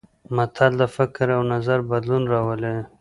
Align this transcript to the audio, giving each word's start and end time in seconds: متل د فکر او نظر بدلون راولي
متل 0.35 0.71
د 0.81 0.83
فکر 0.95 1.27
او 1.37 1.41
نظر 1.53 1.79
بدلون 1.91 2.23
راولي 2.33 2.75